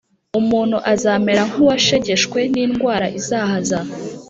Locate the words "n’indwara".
2.53-3.07